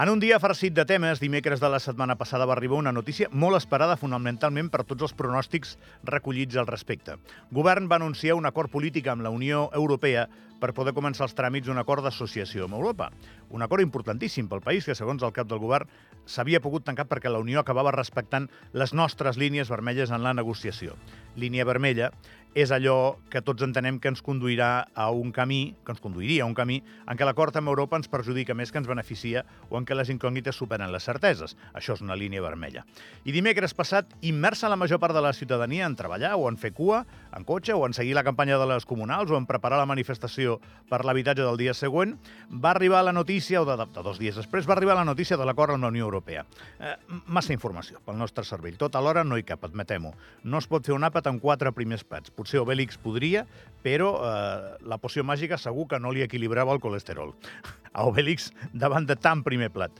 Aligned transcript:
En 0.00 0.08
un 0.08 0.16
dia 0.16 0.38
farcit 0.40 0.72
de 0.72 0.86
temes, 0.88 1.18
dimecres 1.20 1.60
de 1.60 1.68
la 1.68 1.78
setmana 1.84 2.14
passada 2.16 2.46
va 2.48 2.54
arribar 2.54 2.78
una 2.78 2.92
notícia 2.96 3.26
molt 3.42 3.58
esperada 3.58 3.98
fonamentalment 4.00 4.70
per 4.72 4.86
tots 4.88 5.04
els 5.04 5.12
pronòstics 5.12 5.74
recollits 6.08 6.56
al 6.56 6.70
respecte. 6.70 7.18
Govern 7.52 7.90
va 7.90 7.98
anunciar 8.00 8.38
un 8.38 8.48
acord 8.48 8.72
polític 8.72 9.10
amb 9.12 9.26
la 9.26 9.34
Unió 9.34 9.66
Europea 9.76 10.22
per 10.60 10.72
poder 10.72 10.94
començar 10.96 11.26
els 11.26 11.36
tràmits 11.36 11.68
d'un 11.68 11.82
acord 11.82 12.04
d'associació 12.04 12.64
amb 12.64 12.78
Europa. 12.78 13.10
Un 13.52 13.60
acord 13.60 13.84
importantíssim 13.84 14.48
pel 14.48 14.64
país 14.64 14.88
que, 14.88 14.96
segons 14.96 15.20
el 15.20 15.36
cap 15.36 15.48
del 15.52 15.60
govern, 15.60 15.92
s'havia 16.24 16.62
pogut 16.64 16.88
tancar 16.88 17.04
perquè 17.10 17.28
la 17.28 17.44
Unió 17.44 17.60
acabava 17.60 17.92
respectant 17.92 18.48
les 18.72 18.96
nostres 18.96 19.36
línies 19.36 19.68
vermelles 19.68 20.08
en 20.08 20.24
la 20.24 20.32
negociació. 20.32 20.96
Línia 21.36 21.68
vermella 21.68 22.08
és 22.54 22.72
allò 22.74 23.16
que 23.30 23.42
tots 23.46 23.62
entenem 23.62 24.00
que 24.02 24.10
ens 24.10 24.22
conduirà 24.26 24.88
a 24.94 25.10
un 25.14 25.30
camí, 25.32 25.76
que 25.86 25.92
ens 25.94 26.02
conduiria 26.02 26.42
a 26.42 26.48
un 26.48 26.54
camí 26.58 26.80
en 27.06 27.18
què 27.18 27.26
l'acord 27.26 27.54
amb 27.56 27.70
Europa 27.70 27.98
ens 28.00 28.10
perjudica 28.10 28.56
més 28.58 28.72
que 28.72 28.80
ens 28.80 28.88
beneficia 28.90 29.44
o 29.68 29.78
en 29.78 29.86
què 29.86 29.94
les 29.94 30.10
incògnites 30.10 30.58
superen 30.58 30.90
les 30.90 31.06
certeses. 31.06 31.56
Això 31.74 31.94
és 31.94 32.02
una 32.02 32.18
línia 32.18 32.42
vermella. 32.42 32.82
I 33.24 33.34
dimecres 33.34 33.74
passat, 33.74 34.10
immersa 34.26 34.70
la 34.70 34.78
major 34.80 34.98
part 34.98 35.14
de 35.14 35.22
la 35.22 35.32
ciutadania 35.32 35.86
en 35.86 35.94
treballar 35.96 36.34
o 36.36 36.48
en 36.50 36.58
fer 36.58 36.72
cua, 36.74 37.04
en 37.36 37.46
cotxe, 37.46 37.74
o 37.74 37.86
en 37.86 37.94
seguir 37.94 38.16
la 38.18 38.26
campanya 38.26 38.58
de 38.58 38.66
les 38.66 38.86
comunals 38.86 39.30
o 39.30 39.38
en 39.38 39.46
preparar 39.46 39.78
la 39.78 39.86
manifestació 39.86 40.58
per 40.90 41.04
l'habitatge 41.06 41.46
del 41.46 41.60
dia 41.60 41.74
següent, 41.74 42.16
va 42.50 42.74
arribar 42.74 43.04
la 43.06 43.14
notícia, 43.14 43.62
o 43.62 43.68
de, 43.68 43.78
de 43.78 44.02
dos 44.02 44.18
dies 44.18 44.34
després, 44.34 44.66
va 44.66 44.74
arribar 44.74 44.98
la 44.98 45.06
notícia 45.06 45.38
de 45.38 45.46
l'acord 45.46 45.76
amb 45.76 45.86
la 45.86 45.92
Unió 45.94 46.08
Europea. 46.08 46.44
Eh, 46.80 46.96
massa 47.26 47.54
informació 47.54 48.02
pel 48.04 48.18
nostre 48.18 48.44
cervell. 48.44 48.78
Tot 48.80 48.98
alhora 48.98 49.22
no 49.24 49.38
hi 49.38 49.46
cap, 49.46 49.62
admetem-ho. 49.68 50.12
No 50.42 50.58
es 50.58 50.66
pot 50.66 50.86
fer 50.86 50.96
un 50.96 51.06
àpat 51.06 51.30
amb 51.30 51.42
quatre 51.42 51.70
primers 51.76 52.02
plats. 52.02 52.34
Potser 52.40 52.62
Obélix 52.64 52.96
podria, 52.96 53.44
però 53.84 54.14
eh, 54.24 54.72
la 54.88 54.96
poció 55.02 55.24
màgica 55.28 55.60
segur 55.60 55.86
que 55.92 56.00
no 56.00 56.14
li 56.16 56.24
equilibrava 56.24 56.72
el 56.72 56.80
colesterol. 56.80 57.36
A 57.92 58.08
Obélix 58.08 58.48
davant 58.72 59.04
de 59.04 59.18
tan 59.20 59.44
primer 59.44 59.68
plat. 59.74 59.92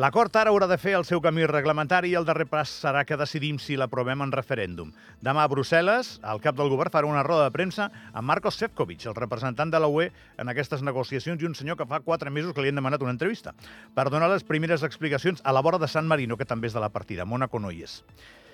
L'acord 0.00 0.32
ara 0.40 0.48
haurà 0.48 0.64
de 0.70 0.78
fer 0.80 0.94
el 0.96 1.02
seu 1.04 1.20
camí 1.20 1.42
reglamentari 1.44 2.08
i 2.08 2.14
el 2.16 2.24
darrer 2.24 2.46
pas 2.48 2.70
serà 2.80 3.02
que 3.04 3.18
decidim 3.20 3.58
si 3.60 3.74
l'aprovem 3.76 4.22
en 4.24 4.30
referèndum. 4.32 4.88
Demà 5.20 5.42
a 5.44 5.50
Brussel·les, 5.52 6.14
el 6.32 6.40
cap 6.40 6.56
del 6.56 6.70
govern 6.72 6.94
farà 6.94 7.10
una 7.10 7.24
roda 7.26 7.44
de 7.44 7.52
premsa 7.52 7.90
amb 8.08 8.24
Marcos 8.30 8.56
Sefcovic, 8.56 9.04
el 9.04 9.18
representant 9.18 9.68
de 9.68 9.82
la 9.84 9.90
UE 9.92 10.08
en 10.40 10.48
aquestes 10.48 10.80
negociacions 10.80 11.44
i 11.44 11.50
un 11.50 11.58
senyor 11.58 11.76
que 11.76 11.88
fa 11.90 12.00
quatre 12.00 12.32
mesos 12.32 12.54
que 12.56 12.64
li 12.64 12.72
han 12.72 12.80
demanat 12.80 13.04
una 13.04 13.12
entrevista 13.12 13.52
per 13.92 14.08
donar 14.08 14.32
les 14.32 14.48
primeres 14.48 14.86
explicacions 14.88 15.44
a 15.44 15.52
la 15.52 15.60
vora 15.60 15.82
de 15.82 15.92
San 15.92 16.08
Marino, 16.08 16.40
que 16.40 16.48
també 16.48 16.72
és 16.72 16.78
de 16.78 16.80
la 16.80 16.94
partida. 16.94 17.28
Mónaco 17.28 17.60
no 17.60 17.68
hi 17.68 17.84
és. 17.84 18.00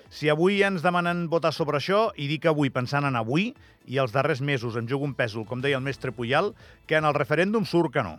Si 0.09 0.29
avui 0.29 0.63
ens 0.65 0.81
demanen 0.81 1.27
votar 1.29 1.51
sobre 1.53 1.77
això, 1.77 2.09
i 2.17 2.25
dic 2.31 2.47
avui 2.49 2.71
pensant 2.73 3.05
en 3.05 3.19
avui, 3.19 3.51
i 3.85 4.01
els 4.01 4.13
darrers 4.15 4.41
mesos 4.41 4.77
em 4.79 4.89
jugo 4.89 5.05
un 5.05 5.13
pèsol, 5.13 5.45
com 5.45 5.61
deia 5.61 5.77
el 5.77 5.85
mestre 5.85 6.11
Puyal, 6.11 6.55
que 6.89 6.97
en 6.97 7.05
el 7.05 7.17
referèndum 7.17 7.65
surt 7.69 7.93
que 7.93 8.05
no 8.05 8.17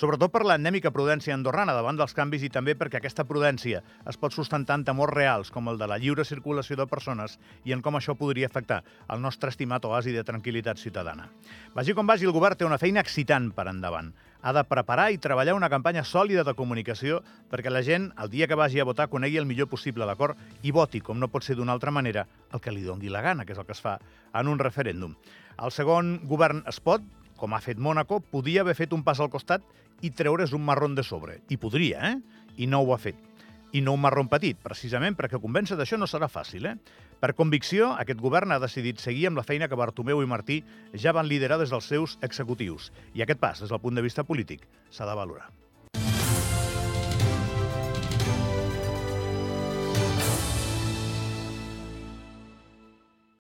sobretot 0.00 0.32
per 0.32 0.44
l'endèmica 0.46 0.92
prudència 0.94 1.34
andorrana 1.34 1.74
davant 1.76 1.98
dels 1.98 2.14
canvis 2.16 2.44
i 2.46 2.50
també 2.52 2.76
perquè 2.78 3.00
aquesta 3.00 3.26
prudència 3.28 3.82
es 4.08 4.18
pot 4.20 4.32
sustentar 4.32 4.78
en 4.78 4.84
temors 4.86 5.12
reals 5.12 5.50
com 5.52 5.68
el 5.68 5.80
de 5.80 5.88
la 5.90 5.98
lliure 6.00 6.24
circulació 6.24 6.78
de 6.78 6.86
persones 6.90 7.36
i 7.68 7.74
en 7.76 7.82
com 7.82 7.98
això 7.98 8.14
podria 8.16 8.48
afectar 8.48 8.80
el 9.10 9.20
nostre 9.20 9.50
estimat 9.52 9.84
oasi 9.84 10.14
de 10.14 10.24
tranquil·litat 10.24 10.80
ciutadana. 10.80 11.28
Vagi 11.74 11.94
com 11.94 12.06
vagi, 12.06 12.28
el 12.28 12.36
govern 12.36 12.56
té 12.56 12.68
una 12.68 12.78
feina 12.78 13.02
excitant 13.04 13.50
per 13.56 13.68
endavant. 13.68 14.12
Ha 14.42 14.52
de 14.56 14.62
preparar 14.64 15.10
i 15.12 15.18
treballar 15.20 15.52
una 15.52 15.68
campanya 15.68 16.04
sòlida 16.06 16.44
de 16.48 16.54
comunicació 16.56 17.20
perquè 17.50 17.68
la 17.70 17.82
gent, 17.84 18.08
el 18.16 18.30
dia 18.32 18.48
que 18.48 18.56
vagi 18.56 18.80
a 18.80 18.86
votar, 18.88 19.10
conegui 19.12 19.36
el 19.36 19.48
millor 19.48 19.68
possible 19.68 20.06
l'acord 20.08 20.38
i 20.64 20.72
voti, 20.72 21.02
com 21.04 21.20
no 21.20 21.28
pot 21.28 21.44
ser 21.44 21.58
d'una 21.58 21.76
altra 21.76 21.92
manera, 21.92 22.26
el 22.52 22.60
que 22.64 22.72
li 22.72 22.86
dongui 22.86 23.12
la 23.12 23.20
gana, 23.20 23.44
que 23.44 23.52
és 23.52 23.60
el 23.60 23.68
que 23.68 23.76
es 23.76 23.84
fa 23.84 23.98
en 24.32 24.48
un 24.48 24.58
referèndum. 24.58 25.16
El 25.60 25.74
segon 25.76 26.18
govern 26.24 26.64
es 26.70 26.80
pot, 26.80 27.04
com 27.36 27.52
ha 27.52 27.60
fet 27.64 27.78
Mónaco, 27.78 28.20
podia 28.20 28.64
haver 28.64 28.76
fet 28.78 28.96
un 28.96 29.04
pas 29.04 29.20
al 29.20 29.32
costat 29.32 29.64
i 30.00 30.12
treure's 30.16 30.56
un 30.56 30.64
marron 30.64 30.96
de 30.96 31.04
sobre. 31.04 31.40
I 31.48 31.60
podria, 31.60 32.14
eh? 32.14 32.46
I 32.56 32.68
no 32.68 32.80
ho 32.80 32.94
ha 32.94 33.00
fet. 33.00 33.29
I 33.72 33.80
no 33.86 33.94
un 33.94 34.02
marron 34.02 34.26
petit, 34.26 34.58
precisament 34.58 35.14
perquè 35.18 35.38
convèncer 35.38 35.76
d'això 35.78 35.98
no 36.00 36.08
serà 36.10 36.26
fàcil, 36.26 36.66
eh? 36.66 36.74
Per 37.20 37.34
convicció, 37.38 37.92
aquest 38.00 38.18
govern 38.18 38.50
ha 38.50 38.58
decidit 38.58 38.98
seguir 38.98 39.28
amb 39.28 39.38
la 39.38 39.44
feina 39.46 39.68
que 39.68 39.78
Bartomeu 39.78 40.22
i 40.24 40.28
Martí 40.30 40.62
ja 40.98 41.14
van 41.14 41.28
liderar 41.30 41.60
des 41.60 41.70
dels 41.70 41.86
seus 41.86 42.18
executius. 42.26 42.90
I 43.14 43.22
aquest 43.22 43.42
pas, 43.42 43.60
des 43.62 43.70
del 43.70 43.82
punt 43.84 43.94
de 43.94 44.02
vista 44.02 44.24
polític, 44.26 44.66
s'ha 44.90 45.06
de 45.06 45.14
valorar. 45.14 45.50